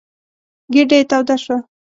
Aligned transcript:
ګېډه 0.73 0.95
يې 0.99 1.05
توده 1.09 1.35
شوه. 1.43 1.57